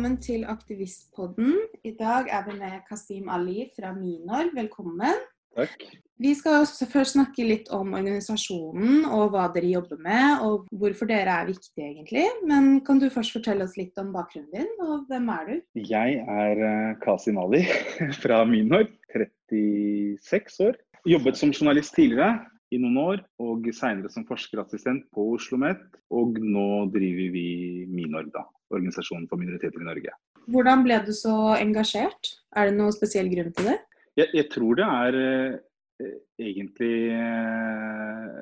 [0.00, 1.58] velkommen til Aktivistpodden.
[1.84, 4.48] I dag er vi med Kasim Ali fra Minor.
[4.56, 5.18] Velkommen.
[5.52, 5.82] Takk.
[6.16, 11.34] Vi skal først snakke litt om organisasjonen og hva dere jobber med, og hvorfor dere
[11.42, 12.22] er viktige egentlig.
[12.48, 15.60] Men kan du først fortelle oss litt om bakgrunnen din, og hvem er du?
[15.90, 17.60] Jeg er eh, Kasim Ali
[18.22, 18.88] fra Minor.
[19.12, 20.78] 36 år.
[21.12, 22.38] Jobbet som journalist tidligere
[22.72, 25.84] i noen år, og senere som forskerassistent på Oslo OsloMet.
[26.08, 27.44] Og nå driver vi
[27.92, 28.46] Minor, da.
[28.70, 30.14] Organisasjonen for minoriteter i Norge.
[30.50, 32.34] Hvordan ble du så engasjert?
[32.56, 33.78] Er det noen spesiell grunn til det?
[34.18, 38.38] Jeg, jeg tror det er eh, egentlig eh,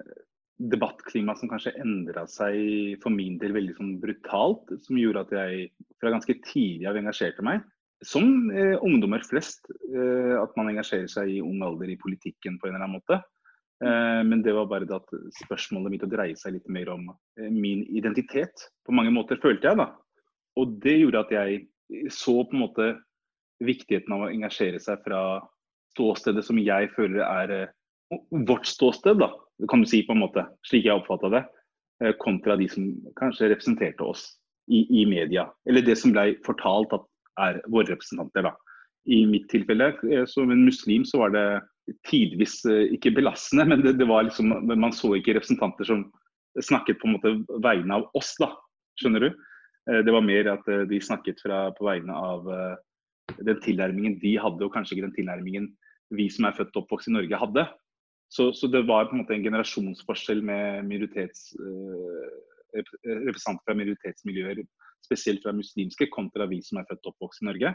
[0.59, 4.73] debattklimaet som kanskje endra seg for min del veldig sånn brutalt.
[4.85, 7.65] Som gjorde at jeg fra ganske tidlig av engasjerte meg.
[8.05, 9.69] Som eh, ungdommer flest.
[9.91, 13.21] Eh, at man engasjerer seg i ung alder i politikken på en eller annen måte.
[13.85, 17.09] Eh, men det var bare det at spørsmålet mitt å dreie seg litt mer om
[17.13, 18.69] eh, min identitet.
[18.87, 19.79] På mange måter, følte jeg.
[19.79, 19.93] da.
[20.59, 21.67] Og det gjorde at jeg
[22.13, 22.89] så på en måte
[23.65, 25.41] viktigheten av å engasjere seg fra
[25.95, 27.71] ståstedet som jeg føler er eh,
[28.49, 29.33] vårt ståsted, da,
[29.71, 31.43] kan du si på en måte, slik jeg oppfatta det,
[32.05, 34.29] eh, kontra de som kanskje representerte oss
[34.71, 35.49] i, i media.
[35.69, 37.07] Eller det som ble fortalt at
[37.39, 38.49] er våre representanter.
[38.51, 38.55] da.
[39.09, 41.49] I mitt tilfelle, eh, som en muslim, så var det
[42.05, 46.03] tidvis ikke belastende, men det, det var liksom, man så ikke representanter som
[46.61, 48.51] snakket på en måte vegne av oss, da.
[49.01, 49.31] Skjønner du?
[49.89, 52.45] Det var mer at de snakket fra, på vegne av
[53.37, 55.71] den tilnærmingen de hadde, og kanskje ikke den tilnærmingen
[56.17, 57.65] vi som er født og oppvokst i Norge, hadde.
[58.33, 62.29] Så, så, det var på en måte en generasjonsforskjell med minoritets, eh,
[62.77, 64.61] representanter fra minoritetsmiljøer,
[65.05, 67.73] spesielt fra muslimske, kontra vi som er født og oppvokst i Norge.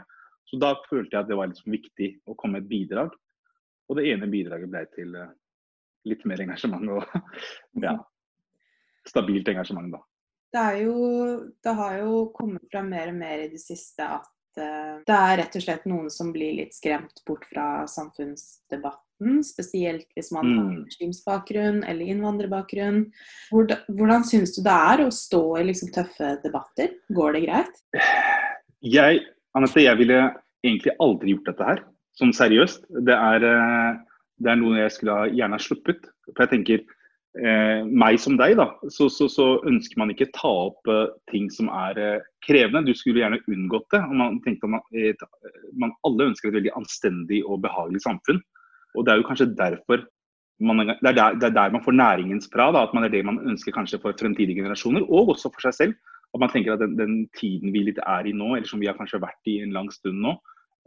[0.50, 3.14] Så da følte jeg at det var liksom viktig å komme med et bidrag.
[3.90, 5.16] Og det ene bidraget ble til
[6.08, 7.16] litt mer engasjement og
[7.86, 7.96] ja,
[9.08, 10.02] stabilt engasjement, da.
[10.54, 10.94] Det, jo,
[11.66, 15.38] det har jo kommet fram mer og mer i det siste at Eh, det er
[15.40, 19.40] rett og slett noen som blir litt skremt bort fra samfunnsdebatten.
[19.46, 20.78] Spesielt hvis man har mm.
[20.86, 23.04] muslimsk bakgrunn eller innvandrerbakgrunn.
[23.52, 26.96] Hvordan, hvordan syns du det er å stå i liksom tøffe debatter?
[27.14, 27.84] Går det greit?
[28.84, 29.22] Jeg,
[29.56, 30.18] Anette, jeg ville
[30.64, 31.84] egentlig aldri gjort dette her,
[32.18, 32.84] sånn seriøst.
[33.06, 34.02] Det er, eh,
[34.44, 36.10] det er noe jeg skulle gjerne ha sluppet.
[36.32, 36.84] For jeg tenker
[37.40, 41.50] eh, meg som deg, da, så, så, så, ønsker man ikke ta opp eh, ting
[41.52, 42.86] som er eh, krevende.
[42.86, 44.02] Du skulle gjerne unngått det.
[44.06, 45.22] og man tenkte man, et,
[45.80, 48.42] man, Alle ønsker et veldig anstendig og behagelig samfunn.
[48.94, 50.04] Og Det er jo kanskje derfor
[50.62, 52.70] man, det, er der, det er der man får næringens fra.
[52.72, 55.74] Da, at man er det man ønsker kanskje for fremtidige generasjoner, og også for seg
[55.74, 55.94] selv.
[56.34, 58.88] At man tenker at den, den tiden vi litt er i nå, eller som vi
[58.90, 60.36] har kanskje vært i en lang stund nå,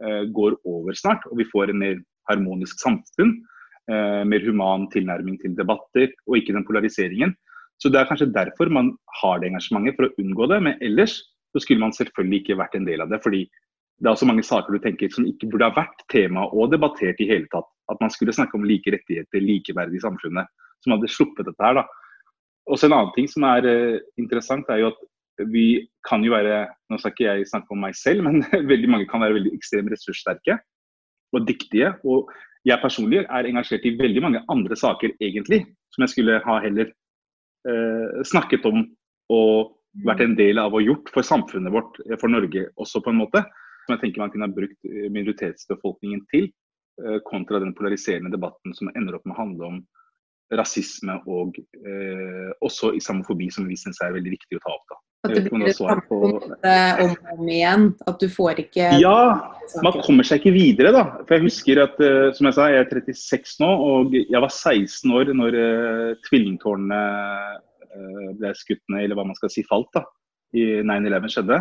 [0.04, 1.24] uh, går over snart.
[1.30, 3.47] Og vi får en mer harmonisk samfunn eh,
[3.88, 7.32] mer human tilnærming til debatter, og ikke den polariseringen.
[7.80, 8.90] Så Det er kanskje derfor man
[9.22, 10.58] har det engasjementet, for å unngå det.
[10.66, 11.22] Men ellers
[11.54, 13.22] så skulle man selvfølgelig ikke vært en del av det.
[13.22, 13.46] fordi
[13.98, 17.18] det er så mange saker du tenker som ikke burde ha vært tema og debattert
[17.18, 17.66] i hele tatt.
[17.90, 20.46] At man skulle snakke om like rettigheter, likeverd i samfunnet.
[20.84, 21.80] Som hadde sluppet dette her.
[21.80, 21.84] da.
[22.70, 25.00] Også En annen ting som er uh, interessant, er jo at
[25.50, 29.08] vi kan jo være Nå skal ikke jeg snakke om meg selv, men veldig mange
[29.10, 30.58] kan være veldig ekstremt ressurssterke
[31.34, 31.92] og dyktige.
[32.04, 32.30] Og
[32.66, 35.64] jeg personlig er engasjert i veldig mange andre saker, egentlig,
[35.94, 36.90] som jeg skulle ha heller
[37.68, 38.84] eh, snakket om
[39.32, 39.74] og
[40.06, 43.42] vært en del av og gjort for samfunnet vårt, for Norge også, på en måte.
[43.84, 46.50] Som jeg tenker man kunne ha brukt eh, minoritetsbefolkningen til,
[47.02, 49.80] eh, kontra den polariserende debatten som ender opp med å handle om
[50.56, 54.87] rasisme og eh, også islamofobi, som vi syns er veldig viktig å ta opp.
[55.26, 57.86] At det blir det samme om og om igjen?
[58.06, 59.16] At du får ikke Ja,
[59.82, 61.02] man kommer seg ikke videre, da.
[61.26, 64.52] For jeg husker at, uh, som jeg sa, jeg er 36 nå, og jeg var
[64.54, 69.90] 16 år når uh, tvillingtårnene uh, ble skutt ned, eller hva man skal si, falt,
[69.96, 70.06] da.
[70.54, 71.60] I 9-11 skjedde.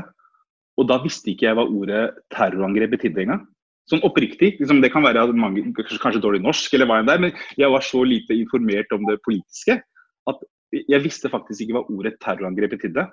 [0.78, 2.03] Og da visste ikke jeg hva ordet
[2.34, 3.45] terrorangrep betydde engang.
[3.89, 4.53] Sånn oppriktig.
[4.62, 7.74] Liksom, det kan være mange, kanskje dårlig norsk, eller hva enn det er, men jeg
[7.74, 9.81] var så lite informert om det politiske
[10.28, 10.44] at
[10.75, 13.07] jeg visste faktisk ikke hva ordet terrorangrep betydde.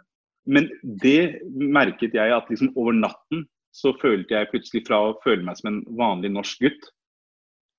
[0.44, 5.42] Men det merket jeg at liksom over natten så følte jeg plutselig fra å føle
[5.46, 6.90] meg som en vanlig norsk gutt,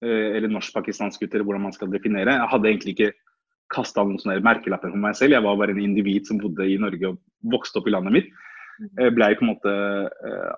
[0.03, 2.35] eh, eller norsk-pakistansk gutt, eller hvordan man skal definere.
[2.35, 3.13] Jeg hadde egentlig ikke
[3.73, 5.37] kasta noen sånne merkelapper på meg selv.
[5.37, 7.21] Jeg var bare en individ som bodde i Norge og
[7.53, 8.33] vokste opp i landet mitt.
[8.99, 9.73] Jeg ble på en måte
[10.29, 10.55] eh,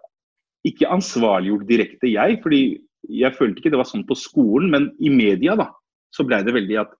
[0.68, 2.39] ikke ansvarliggjort direkte, jeg.
[2.44, 2.62] fordi
[3.07, 5.69] jeg følte ikke det var sånn på skolen, men i media da,
[6.12, 6.95] så blei det veldig at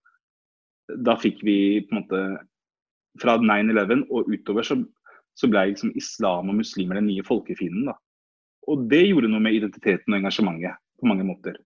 [1.04, 1.58] da fikk vi
[1.88, 2.22] på en måte
[3.18, 4.76] Fra 9-11 og utover så
[5.38, 7.90] så ble liksom islam og muslimer den nye folkefienden.
[7.90, 7.96] da.
[8.68, 11.56] Og det gjorde noe med identiteten og engasjementet på mange måter.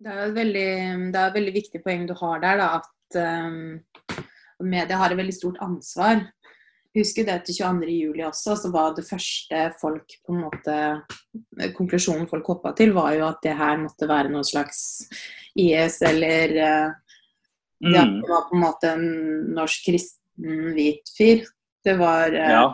[0.00, 0.70] Det er et veldig,
[1.12, 4.16] det er et veldig viktig poeng du har der, da, at um,
[4.64, 6.24] media har et veldig stort ansvar
[6.96, 10.76] husker det til 22.07 også, så var det første folk på en måte
[11.76, 14.78] Konklusjonen folk hoppa til, var jo at det her måtte være noe slags
[15.56, 16.94] IS eller uh,
[17.84, 17.92] mm.
[17.92, 19.06] det var på en måte en
[19.56, 21.44] norsk kristen hvit fyr.
[21.84, 22.64] Det var, uh, ja.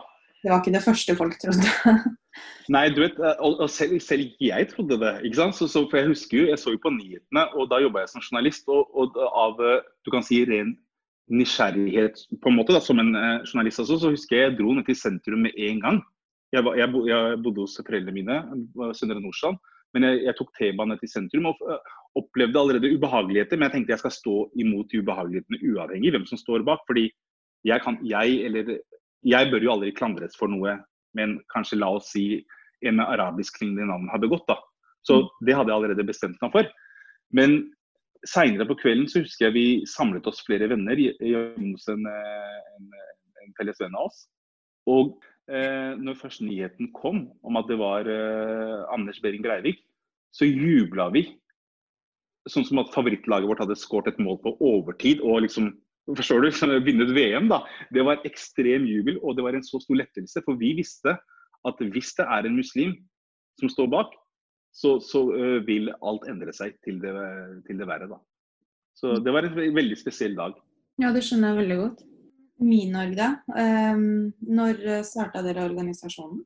[0.42, 1.96] Det var ikke det første folk trodde.
[2.74, 5.12] Nei, du vet, og, og selv, selv, jeg trodde det.
[5.26, 5.56] ikke sant?
[5.58, 8.12] Så, så, for Jeg husker jo, jeg så jo på nyhetene, og da jobba jeg
[8.14, 8.70] som journalist.
[8.72, 10.74] Og, og, av du kan si ren
[11.32, 14.74] nysgjerrighet på en måte da, som en eh, journalist også, så husker jeg jeg dro
[14.74, 16.00] ned til sentrum med en gang.
[16.52, 18.40] Jeg, jeg, jeg bodde hos foreldrene mine,
[18.98, 19.60] Søndre Nordstrand.
[19.94, 21.60] Men jeg, jeg tok T-banen til sentrum og
[22.18, 23.58] opplevde allerede ubehageligheter.
[23.58, 26.82] Men jeg tenkte jeg skal stå imot de ubehagelighetene uavhengig hvem som står bak.
[26.88, 27.10] fordi
[27.64, 28.78] jeg, kan, jeg, eller,
[29.22, 30.76] jeg bør jo aldri klandres for noe
[31.18, 32.26] men kanskje la oss si
[32.82, 34.46] en med arabiskklingende navn har begått.
[34.48, 34.58] da.
[35.06, 35.28] Så mm.
[35.46, 36.70] det hadde jeg allerede bestemt meg for.
[37.36, 37.58] Men
[38.28, 42.88] seinere på kvelden så husker jeg vi samlet oss flere venner hjemme hos en, en,
[43.42, 44.24] en, felles venn av oss.
[44.90, 45.14] Og
[45.50, 49.82] eh, når først nyheten kom om at det var eh, Anders Behring Breivik,
[50.34, 51.26] så jubla vi.
[52.50, 55.70] Sånn som at favorittlaget vårt hadde skåret et mål på overtid og liksom
[56.10, 56.48] Forstår du?
[56.82, 57.62] Vunnet VM, da.
[57.94, 60.42] Det var ekstrem jubel, og det var en så stor lettelse.
[60.44, 61.14] For vi visste
[61.68, 62.96] at hvis det er en muslim
[63.60, 64.14] som står bak,
[64.74, 65.26] så, så
[65.66, 67.12] vil alt endre seg til det,
[67.68, 68.18] til det verre, da.
[68.98, 70.56] Så det var en veldig spesiell dag.
[71.00, 72.00] Ja, det skjønner jeg veldig godt.
[72.62, 73.28] Minorg, da.
[73.52, 76.42] Um, når starta dere organisasjonen?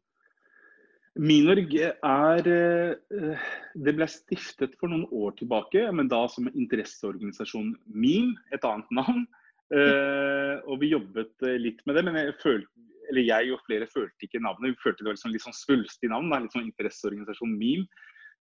[1.17, 8.67] Minorg er Det ble stiftet for noen år tilbake, men da som interesseorganisasjon MIN, et
[8.69, 9.25] annet navn.
[9.75, 13.89] Uh, og vi jobbet eh, litt med det, men jeg, følte, eller jeg og flere
[13.91, 14.77] følte ikke navnet.
[14.77, 17.87] Vi følte det var liksom litt sånn svulstig navn, da, litt sånn interesseorganisasjon MIM.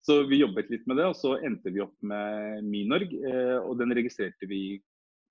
[0.05, 3.15] Så vi jobbet litt med det, og så endte vi opp med Minorg.
[3.25, 4.83] Uh, og den registrerte vi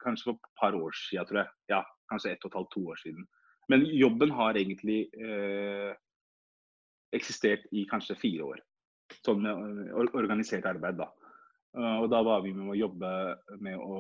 [0.04, 1.54] kanskje for et par år siden, tror jeg.
[1.76, 3.28] Ja, kanskje ett og et halvt, to år siden.
[3.72, 5.94] Men jobben har egentlig uh,
[7.16, 8.64] eksistert i kanskje fire år.
[9.22, 11.12] Sånn med organisert arbeid, da.
[11.74, 13.12] Eh, og da var vi med å jobbe
[13.66, 14.00] med å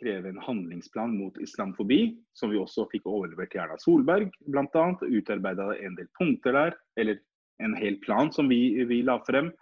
[0.00, 2.00] kreve en handlingsplan mot islamfobi,
[2.36, 4.86] som vi også fikk overlevert til Erna Solberg bl.a.
[5.00, 7.20] Utarbeida en del punkter der, eller
[7.62, 9.52] en hel plan som vi, vi la frem.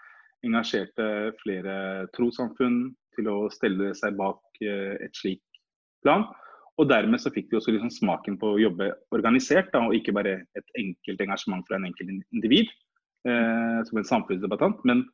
[0.46, 2.82] Engasjerte flere trossamfunn
[3.16, 5.44] til å stelle seg bak eh, et slik
[6.02, 6.26] plan.
[6.80, 10.14] Og dermed så fikk vi også liksom smaken på å jobbe organisert, da, og ikke
[10.16, 12.70] bare et enkelt engasjement fra en enkelt individ
[13.28, 15.04] eh, som en samfunnsdebattant, men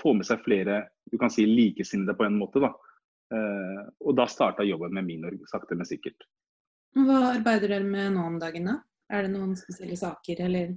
[0.00, 2.62] få med seg flere du kan si likesinnede på en måte.
[2.62, 2.74] da.
[3.34, 6.28] Eh, og da starta jobben med Minorg sakte, men sikkert.
[6.98, 8.78] Hva arbeider dere med nå om dagen, da?
[9.10, 10.74] Er det noen spesielle saker, eller?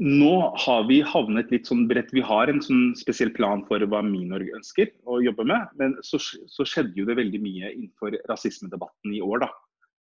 [0.00, 0.34] Nå
[0.64, 2.12] har vi havnet litt sånn bredt.
[2.16, 5.74] Vi har en sånn spesiell plan for hva Minorg ønsker å jobbe med.
[5.80, 9.50] Men så, så skjedde jo det veldig mye innenfor rasismedebatten i år, da.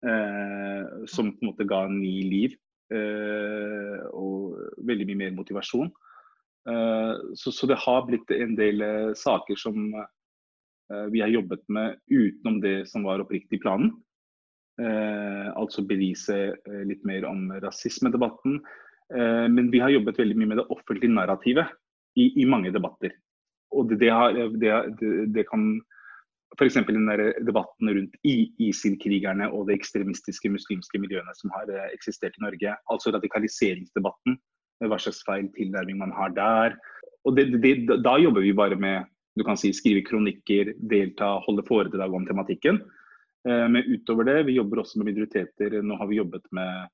[0.06, 2.58] Eh, som på en måte ga ny liv.
[2.92, 5.88] Eh, og veldig mye mer motivasjon.
[6.68, 11.62] Eh, så, så, det har blitt en del eh, saker som eh, vi har jobbet
[11.70, 13.94] med utenom det som var oppriktig planen.
[15.56, 16.34] altså bevise
[16.84, 18.58] litt mer om rasismedebatten.
[19.48, 21.70] men vi har jobbet veldig mye med det offentlige narrativet
[22.20, 23.14] i, i mange debatter.
[23.72, 24.74] Og det, det, har, det,
[25.32, 25.80] det, kan
[26.58, 26.76] F.eks.
[26.90, 32.76] den der debatten rundt ISIL-krigerne og de ekstremistiske muslimske miljøene som har eksistert i Norge.
[32.92, 34.36] Altså radikaliseringsdebatten
[34.84, 36.76] hva slags feil tilnærming man har der.
[37.26, 39.06] Og det, det, Da jobber vi bare med
[39.36, 42.80] du kan si, skrive kronikker, delta, holde foredrag om tematikken.
[43.48, 45.76] Eh, men utover det, vi jobber også med minoriteter.
[45.84, 46.88] Nå har vi jobbet med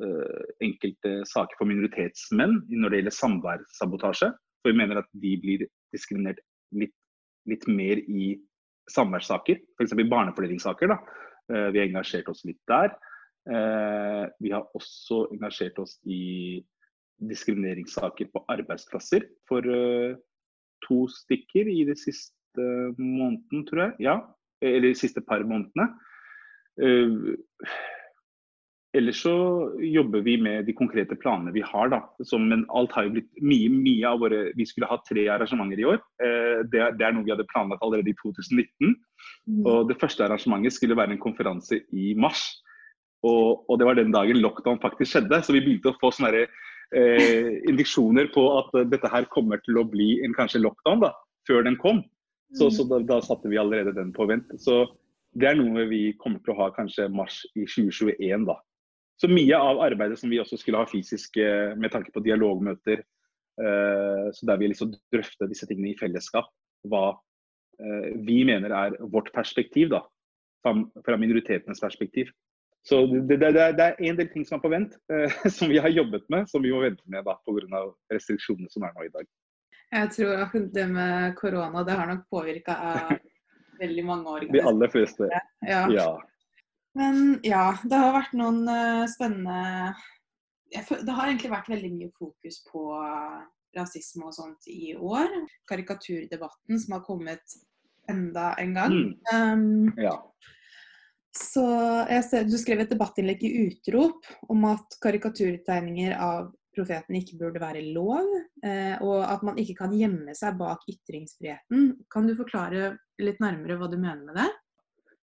[0.00, 4.32] uh, enkelte saker for minoritetsmenn når det gjelder samværssabotasje.
[4.62, 6.40] For vi mener at de blir diskriminert
[6.72, 6.94] litt,
[7.50, 8.32] litt mer i
[8.90, 9.92] samværssaker, f.eks.
[9.96, 10.88] barnefordelingssaker.
[10.88, 10.96] da.
[11.72, 12.92] vi har engasjert oss litt der.
[14.40, 16.60] Vi har også engasjert oss i
[17.22, 20.16] diskrimineringssaker på arbeidsplasser for uh,
[20.86, 22.68] to stykker i de siste
[22.98, 23.96] måneden, tror jeg.
[24.08, 24.16] Ja,
[24.64, 25.90] eller de siste par månedene.
[26.80, 27.34] Uh,
[28.94, 29.34] ellers så
[29.82, 31.88] jobber vi med de konkrete planene vi har.
[31.90, 35.26] da, som, Men alt har jo blitt mye mye av våre Vi skulle ha tre
[35.28, 35.98] arrangementer i år.
[36.22, 38.94] Eh, det, det, er noe vi hadde planlagt allerede i 2019.
[39.50, 39.64] Mm.
[39.66, 42.46] Og Det første arrangementet skulle være en konferanse i mars.
[43.24, 45.42] Og, og, det var den dagen lockdown faktisk skjedde.
[45.42, 46.46] Så vi begynte å få sånne
[46.96, 51.12] eh, indiksjoner på at dette her kommer til å bli en kanskje lockdown da,
[51.48, 52.02] før den kom.
[52.54, 54.52] Så, så da, da, satte vi allerede den på vent.
[54.62, 54.84] Så
[55.34, 58.46] det er noe vi kommer til å ha kanskje mars i 2021.
[58.46, 58.58] da.
[59.20, 63.02] Så mye av arbeidet som vi også skulle ha fysisk eh, med tanke på dialogmøter,
[63.62, 66.50] eh, så der vi liksom drøfter disse tingene i fellesskap,
[66.90, 67.12] hva
[67.78, 70.02] eh, vi mener er vårt perspektiv, da,
[70.64, 72.30] fra minoritetenes perspektiv.
[72.84, 75.80] Så det, det, det, er en del ting som er på vent, eh, som vi
[75.80, 77.86] har jobbet med, som vi må vente med da pga.
[78.12, 79.28] restriksjonene som er nå i dag.
[79.94, 82.76] Jeg tror at det med korona det har nok påvirka
[83.82, 84.46] veldig mange år.
[84.52, 85.28] De aller fleste.
[85.64, 85.84] Ja.
[85.92, 86.08] ja.
[86.98, 89.94] Men ja, det har vært noen uh, spennende
[90.70, 92.84] Det har egentlig vært veldig mye fokus på
[93.74, 95.30] rasisme og sånt i år.
[95.70, 97.56] Karikaturdebatten som har kommet
[98.10, 98.94] enda en gang.
[98.94, 99.14] Mm.
[99.32, 100.14] Um, ja.
[101.34, 101.64] Så
[102.28, 107.84] ser, Du skrev et debattinnlegg i Utrop om at karikaturtegninger av profeten ikke burde være
[107.94, 108.26] lov,
[108.66, 111.90] eh, og at man ikke kan gjemme seg bak ytringsfriheten.
[112.10, 114.48] Kan du forklare litt nærmere hva du mener med det?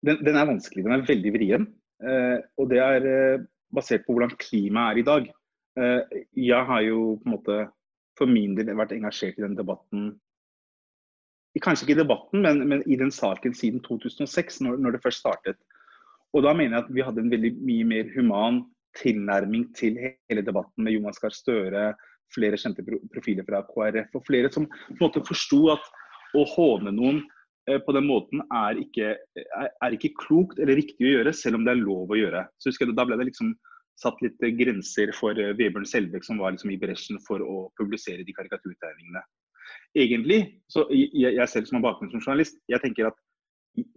[0.05, 0.85] Den, den er vanskelig.
[0.85, 1.67] Den er veldig vrien.
[2.01, 5.33] Eh, og det er eh, basert på hvordan klimaet er i dag.
[5.75, 7.55] Jeg har jo på en måte
[8.15, 10.13] for min del vært engasjert i den debatten
[11.63, 15.21] Kanskje ikke i debatten, men, men i den saken siden 2006, når, når det først
[15.23, 15.55] startet.
[16.35, 18.63] Og da mener jeg at vi hadde en veldig mye mer human
[18.99, 21.93] tilnærming til hele debatten med Jonas Gahr Støre,
[22.33, 25.85] flere kjente profiler fra KrF og flere som på en måte forsto at
[26.35, 27.21] å håne noen
[27.69, 31.67] eh, på den måten er ikke, er, ikke, klokt eller riktig å gjøre, selv om
[31.67, 32.43] det er lov å gjøre.
[32.59, 33.53] Så husker jeg, Da ble det liksom
[34.01, 38.27] satt litt grenser for eh, Vebjørn Selbekk, som var liksom i bresjen for å publisere
[38.27, 39.23] de karikaturtegningene.
[39.95, 43.21] Egentlig, så jeg, jeg selv som har bakgrunn som journalist, jeg tenker at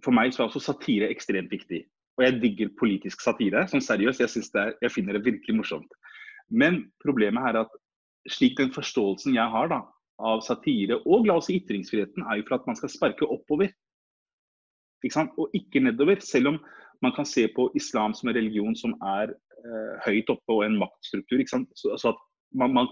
[0.05, 1.83] for meg så er også satire ekstremt viktig.
[2.19, 3.63] Og jeg digger politisk satire.
[3.71, 5.93] Sånn seriøst, jeg, jeg finner det virkelig morsomt.
[6.51, 7.77] Men problemet er at
[8.29, 9.83] slik den forståelsen jeg har da,
[10.19, 13.71] av satire og la oss si ytringsfriheten, er jo for at man skal sparke oppover.
[15.07, 16.19] Ikke og ikke nedover.
[16.25, 16.59] Selv om
[17.05, 20.79] man kan se på islam som en religion som er eh, høyt oppe og en
[20.81, 21.45] maktstruktur.
[21.47, 22.19] Så, så, at
[22.59, 22.91] man, man,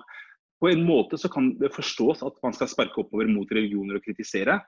[0.62, 4.06] på en måte så kan det forstås at man skal sparke oppover mot religioner og
[4.06, 4.60] kritisere.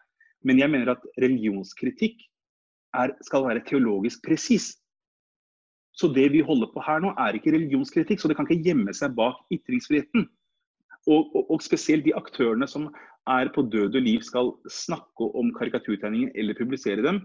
[0.43, 2.27] Men jeg mener at religionskritikk
[2.97, 4.73] er, skal være teologisk presis.
[5.99, 8.95] Så det vi holder på her nå, er ikke religionskritikk, så det kan ikke gjemme
[8.95, 10.28] seg bak ytringsfriheten.
[11.09, 12.88] Og, og, og, spesielt de aktørene som
[13.30, 17.23] er på død og liv skal snakke om karikaturtegninger eller publisere dem.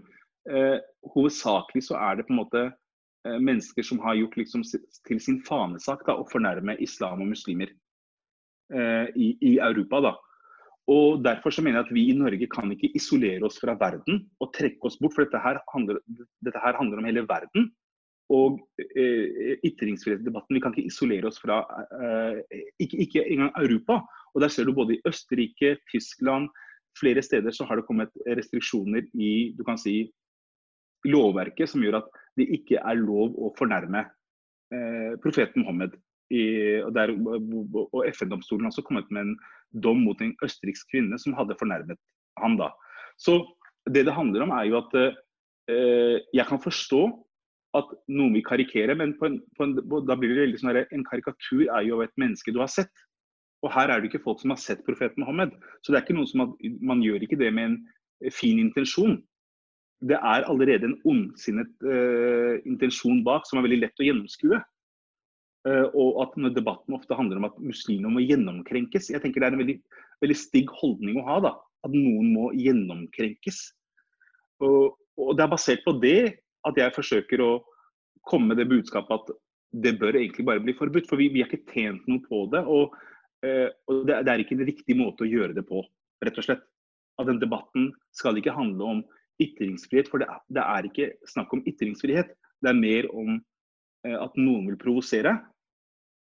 [0.50, 0.78] Eh,
[1.14, 4.64] hovedsakelig så er det på en måte eh, mennesker som har gjort liksom,
[5.08, 7.72] til sin fanesak da, å fornærme islam og muslimer
[8.72, 10.02] eh, i, i, Europa.
[10.08, 10.14] da.
[10.90, 14.26] Og Derfor så mener jeg at vi i Norge kan ikke isolere oss fra verden
[14.40, 15.14] og trekke oss bort.
[15.16, 16.00] For dette her handler,
[16.44, 17.70] dette her handler om hele verden.
[18.32, 21.62] Og eh, ytringsfrihetsdebatten, vi kan ikke isolere oss fra
[22.00, 24.02] eh, ikke, ikke engang Europa.
[24.34, 26.50] Og der ser du både i Østerrike, Tyskland,
[27.00, 30.12] flere steder så har det kommet restriksjoner i du kan si,
[31.04, 34.06] lovverket som gjør at det ikke er lov å fornærme
[34.72, 35.96] eh, profeten Mohammed.
[36.32, 36.44] I,
[36.86, 36.96] og,
[37.92, 39.34] og FN-domstolen har også kommet med en
[39.84, 42.00] dom mot en østerriksk kvinne som hadde fornærmet
[42.40, 42.56] ham.
[42.56, 42.70] da.
[43.20, 43.42] Så
[43.90, 47.02] det det handler om, er jo at eh, jeg kan forstå
[47.74, 49.74] at noen vil karikere, men på en, på en,
[50.06, 52.92] da blir det veldig sånn en karikatur er jo av et menneske du har sett.
[53.64, 55.54] Og her er det ikke folk som har sett profeten Mohammed.
[55.82, 59.16] Så det er ikke noe som at man gjør ikke det med en fin intensjon.
[60.04, 64.60] Det er allerede en ondsinnet eh, intensjon bak som er veldig lett å gjennomskue.
[65.64, 69.08] Uh, og at debatten ofte handler om at muslimer må gjennomkrenkes.
[69.14, 69.78] Jeg tenker Det er en veldig,
[70.20, 71.38] veldig stigg holdning å ha.
[71.40, 71.52] da,
[71.86, 73.60] At noen må gjennomkrenkes.
[74.60, 76.18] Og, og, Det er basert på det
[76.68, 77.52] at jeg forsøker å
[78.28, 79.32] komme med det budskapet at
[79.84, 81.08] det bør egentlig bare bli forbudt.
[81.08, 82.60] For vi, vi har ikke tjent noe på det.
[82.68, 82.92] Og,
[83.48, 85.80] uh, og det, det, er ikke en riktig måte å gjøre det på,
[86.28, 86.68] rett og slett.
[87.16, 89.02] At den debatten skal ikke handle om
[89.40, 92.36] ytringsfrihet, for det, det er ikke snakk om ytringsfrihet.
[92.60, 95.38] Det er mer om uh, at noen vil provosere.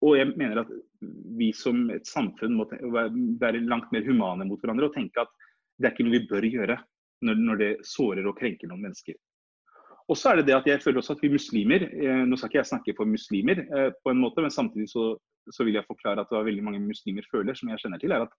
[0.05, 0.71] Og jeg mener at
[1.39, 5.31] vi som et samfunn må være langt mer humane mot hverandre og tenke at
[5.79, 6.77] det er ikke noe vi bør gjøre
[7.25, 9.17] når, når det sårer og krenker noen mennesker.
[10.05, 12.51] Og så er det det at jeg føler også at vi muslimer eh, Nå skal
[12.51, 15.15] ikke jeg snakke for muslimer, eh, på en måte, men samtidig så,
[15.49, 18.13] så, vil jeg forklare at det var veldig mange muslimer føler, som jeg kjenner til,
[18.13, 18.35] er at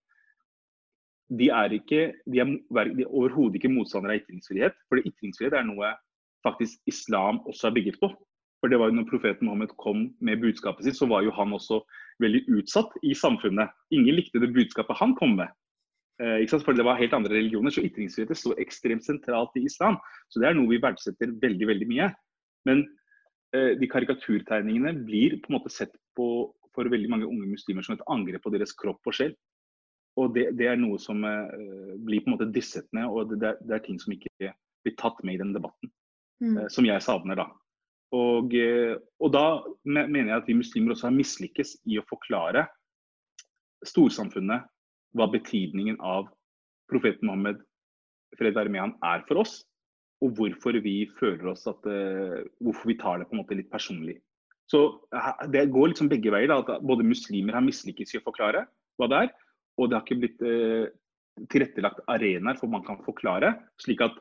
[1.37, 4.77] de er, ikke, de er, er overhodet ikke motstandere av ytringsfrihet.
[4.87, 5.91] For ytringsfrihet er noe
[6.45, 8.13] faktisk islam også er bygget på.
[8.61, 11.53] For det var jo når profeten Mohammed kom med budskapet sitt, så var jo han
[11.53, 11.81] også
[12.23, 13.73] veldig utsatt i samfunnet.
[13.93, 15.53] Ingen likte det budskapet han kom med.
[16.21, 17.69] Eh, For det var helt andre religioner.
[17.69, 19.99] Så ytringsfrihet står ekstremt sentralt i islam.
[20.29, 22.09] Så det er noe vi verdsetter veldig, veldig mye.
[22.65, 22.87] Men
[23.53, 27.95] eh, de karikaturtegningene blir på en måte sett på for veldig mange unge muslimer som
[27.95, 29.33] et angrep på deres kropp og sjel.
[30.17, 33.73] Og det, det er noe som eh, blir på en måte dissetende, og det, det,
[33.75, 34.51] er ting som ikke
[34.85, 35.91] blir tatt med i den debatten.
[36.41, 36.53] Mm.
[36.57, 37.47] Eh, som jeg savner, da.
[38.15, 39.45] Og, eh, og, da
[39.83, 42.67] mener jeg at vi muslimer også har mislykkes i å forklare
[43.87, 44.67] storsamfunnet
[45.17, 46.29] hva betydningen av
[46.91, 47.59] profeten Mohammed,
[48.37, 49.63] fred være med han, er for oss.
[50.17, 53.69] og hvorfor vi føler oss at uh, Hvorfor vi tar det på en måte litt
[53.69, 54.15] personlig.
[54.65, 54.99] Så
[55.53, 56.47] Det går liksom begge veier.
[56.47, 58.65] da, at Både muslimer har mislykkes i å forklare
[58.97, 59.29] hva det er,
[59.77, 60.89] og det har ikke blitt eh,
[61.53, 64.17] tilrettelagt arenaer for man kan forklare, slik at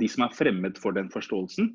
[0.00, 1.68] de som er fremmed for den forståelsen,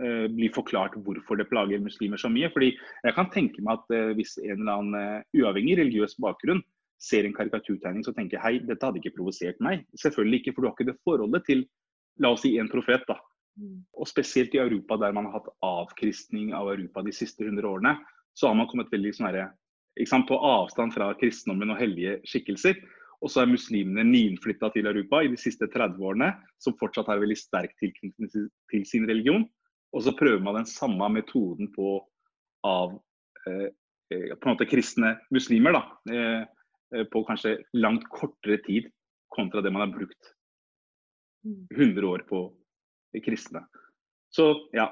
[0.00, 2.50] uh, blir forklart hvorfor det plager muslimer så mye.
[2.54, 6.62] Fordi jeg kan tenke meg at hvis en eller annen uavhengig religiøs bakgrunn
[7.02, 9.82] ser en karikaturtegning så tenker jeg hei, dette hadde ikke provosert meg.
[9.98, 11.64] Selvfølgelig ikke, for du har ikke det forholdet til
[12.22, 13.04] la oss si en profet.
[13.08, 13.18] da.
[13.60, 13.82] Mm.
[13.98, 17.96] Og spesielt i Europa, der man har hatt avkristning av Europa de siste 100 årene,
[18.34, 19.52] så har man kommet veldig sånn her,
[20.28, 22.78] på avstand fra kristendommen og hellige skikkelser.
[23.22, 27.20] Og så er muslimene nyinnflytta til Europa i de siste 30 årene, som fortsatt har
[27.22, 29.44] veldig sterk tilknytning til sin religion.
[29.92, 32.00] Og så prøver man den samme metoden på
[32.66, 32.96] av
[33.46, 33.68] eh,
[34.12, 35.72] eh på en måte kristne muslimer.
[35.76, 35.82] da,
[36.12, 36.44] eh,
[36.94, 38.90] Eh, på kanskje langt kortere tid
[39.32, 40.32] kontra det man har brukt
[41.74, 42.08] 100 mm.
[42.08, 42.42] år på
[43.24, 43.64] kristne.
[44.30, 44.90] Så ja.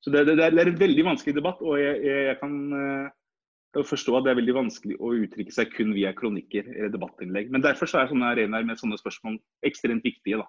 [0.00, 3.82] Så det, det, det, er en veldig vanskelig debatt, og jeg, jeg, jeg kan eh,
[3.84, 7.50] forstå at det er veldig vanskelig å uttrykke seg kun via kronikker eller debattinnlegg.
[7.52, 10.40] Men derfor så er sånne arenaer med sånne spørsmål ekstremt viktige.
[10.40, 10.48] da.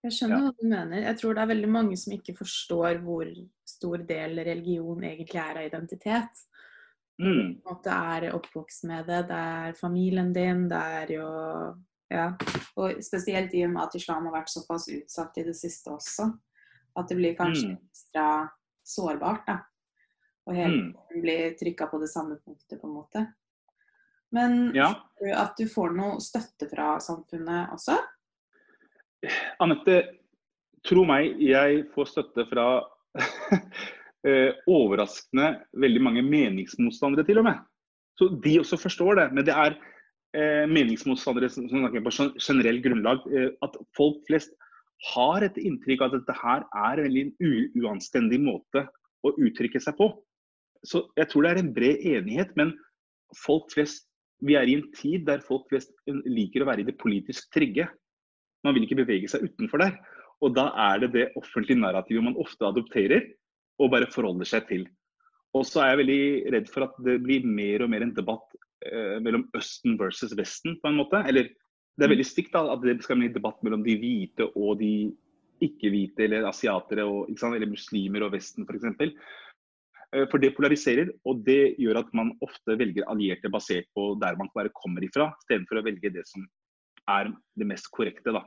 [0.00, 0.06] Mm.
[0.08, 0.42] Jeg skjønner ja.
[0.44, 1.02] hva du mener.
[1.04, 3.28] Jeg tror det er veldig mange som ikke forstår hvor
[3.68, 6.44] stor del religion egentlig er av identitet.
[7.20, 7.60] Mm.
[7.68, 9.26] At det er oppvokst med det.
[9.28, 11.30] Det er familien din, det er jo
[12.10, 12.32] Ja.
[12.74, 16.32] Og spesielt i og med at islam har vært såpass utsatt i det siste også.
[16.96, 17.76] At det blir kanskje mm.
[17.86, 18.24] ekstra
[18.82, 19.60] sårbart, da.
[20.48, 20.88] Og hele mm.
[20.96, 23.26] tiden blir trykka på det samme punktet, på en måte.
[24.34, 24.88] Men ja.
[25.36, 28.00] at du får noe støtte fra samfunnet også?
[29.60, 29.96] Anette,
[30.86, 32.66] tro meg, jeg får støtte fra
[34.28, 37.60] eh, overraskende veldig mange meningsmotstandere, til og med.
[38.20, 39.28] Så de også forstår det.
[39.36, 39.76] Men det er
[40.36, 43.24] eh, meningsmotstandere som snakker på generell grunnlag.
[43.32, 44.56] Eh, at folk flest
[45.14, 47.24] har et inntrykk av at dette her er en veldig
[47.80, 48.84] uanstendig måte
[49.24, 50.12] å uttrykke seg på.
[50.84, 52.72] Så jeg tror det er en bred enighet, men
[53.36, 54.06] folk flest
[54.40, 57.84] vi er i en tid der folk flest liker å være i det politisk trygge.
[58.66, 59.94] Man vil ikke bevege seg utenfor der.
[60.40, 63.26] Og da er det det offentlige narrativet man ofte adopterer,
[63.80, 64.86] og bare forholder seg til.
[65.56, 66.22] Og så er jeg veldig
[66.54, 68.54] redd for at det blir mer og mer en debatt
[68.86, 71.22] eh, mellom Østen versus Vesten, på en måte.
[71.28, 74.46] Eller det er veldig stygt da, at det skal bli en debatt mellom de hvite
[74.54, 75.10] og de
[75.60, 78.86] ikke-hvite, eller asiatere, og, eller muslimer og Vesten f.eks.
[78.96, 79.10] For,
[80.14, 84.38] eh, for det polariserer, og det gjør at man ofte velger allierte basert på der
[84.40, 86.46] man bare kommer ifra, istedenfor å velge det som
[87.10, 88.34] er det mest korrekte.
[88.34, 88.44] da.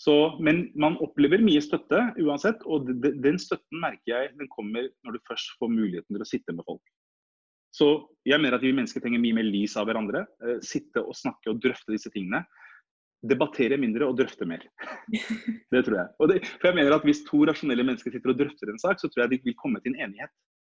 [0.00, 5.16] Så, men man opplever mye støtte uansett, og den støtten merker jeg den kommer når
[5.16, 6.82] du først får muligheten til å sitte med folk.
[7.74, 7.88] Så
[8.26, 10.24] jeg mener at vi mennesker trenger mye mer lys av hverandre.
[10.46, 12.44] Eh, sitte og snakke og drøfte disse tingene.
[13.24, 14.62] Debattere mindre og drøfte mer.
[15.74, 16.28] det tror jeg.
[16.30, 19.10] Det, for jeg mener at Hvis to rasjonelle mennesker sitter og drøfter en sak, så
[19.10, 20.30] tror jeg de vil komme til en enighet.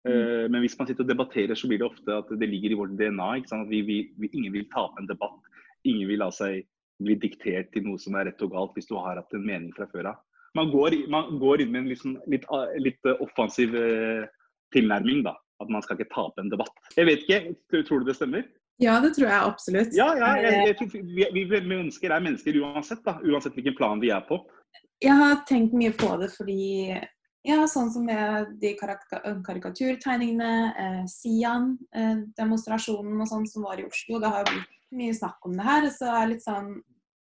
[0.08, 0.14] Mm.
[0.14, 2.80] Uh, men hvis man sitter og debatterer, så blir det ofte at det ligger i
[2.80, 3.30] vårt DNA.
[3.44, 5.54] At vi, vi, vi, ingen vil tape en debatt.
[5.86, 6.66] Ingen vil la seg
[7.04, 9.74] bli diktert til noe som er rett og galt, hvis du har hatt en mening
[9.76, 10.22] fra før av.
[10.58, 12.46] Man går, man går inn med en liksom, litt,
[12.82, 14.24] litt, eh, offensiv eh,
[14.74, 15.36] tilnærming, da.
[15.62, 16.74] At man skal ikke tape en debatt.
[16.98, 18.46] Jeg vet ikke, tror du det stemmer?
[18.82, 19.94] Ja, det tror jeg absolutt.
[19.98, 23.18] Ja, ja jeg, jeg tror, vi, vi, mennesker er mennesker uansett, da.
[23.26, 24.40] Uansett hvilken plan vi er på.
[25.02, 26.98] Jeg har tenkt mye på det fordi
[27.48, 34.20] ja, sånn som med de karikaturtegningene, eh, Sian, eh, og sånn som var i Oslo.
[34.20, 35.88] Det har jo blitt mye snakk om det her.
[35.94, 36.76] Så jeg, sånn,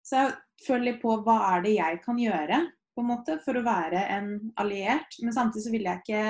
[0.07, 0.33] så jeg
[0.67, 4.07] føler litt på hva er det jeg kan gjøre på en måte for å være
[4.17, 5.19] en alliert.
[5.23, 6.25] Men samtidig så vil jeg ikke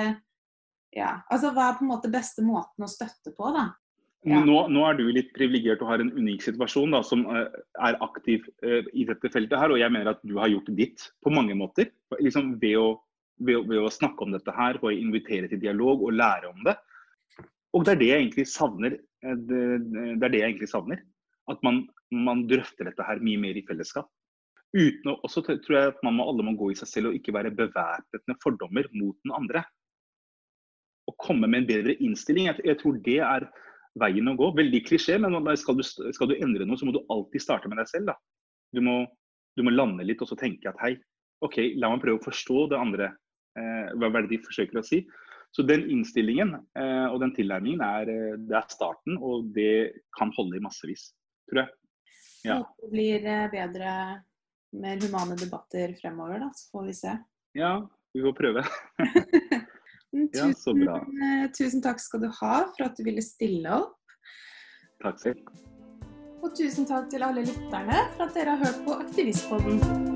[0.93, 3.71] ja, altså Hva er på en måte beste måten å støtte på, da?
[4.23, 4.39] Ja.
[4.39, 7.49] Nå, nå, er du litt privilegert og har en unik situasjon da, som uh,
[7.83, 9.57] er aktiv uh, i dette feltet.
[9.59, 11.89] her, og Jeg mener at du har gjort ditt på mange måter.
[12.21, 12.93] Liksom ved, å,
[13.43, 16.77] ved, ved, å, snakke om dette her, å invitere til dialog og lære om det.
[17.73, 18.95] Og det er det jeg egentlig savner.
[19.25, 21.03] Eh, det, det er det jeg egentlig savner.
[21.51, 24.07] At man, man, drøfter dette her mye mer i fellesskap.
[24.73, 27.17] Uten å, også tror jeg at man må, alle må gå i seg selv og
[27.17, 29.63] ikke være bevæpnet med fordommer mot den andre.
[31.09, 32.47] Og komme med en bedre innstilling.
[32.49, 33.47] Jeg, jeg tror det er
[33.99, 34.53] veien å gå.
[34.57, 37.81] Veldig klisjé, men skal du, skal du, endre noe, så må du alltid starte med
[37.81, 38.13] deg selv.
[38.73, 39.03] Du, må,
[39.57, 40.95] du må lande litt og så tenke at hei,
[41.43, 43.11] OK, la meg prøve å forstå det andre.
[43.59, 45.03] Eh, hva er det de forsøker å si?
[45.53, 50.31] Så den innstillingen eh, og den tilnærmingen er, eh, det er starten, og det kan
[50.33, 51.11] holde i massevis
[51.53, 51.75] tror jeg.
[52.43, 52.59] Ja.
[52.81, 53.91] Det blir eh, bedre,
[54.83, 56.51] mer humane debatter fremover, da.
[56.55, 57.17] Så får vi se.
[57.53, 57.73] Ja,
[58.13, 58.65] vi får prøve.
[60.39, 60.97] ja, så bra.
[60.97, 63.99] Eh, tusen takk skal du ha for at du ville stille opp.
[65.03, 65.53] Takk selv.
[66.43, 70.12] Og tusen takk til alle lytterne for at dere har hørt på Aktivistpodden.